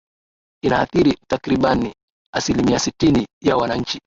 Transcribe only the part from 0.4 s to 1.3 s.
Inaathiri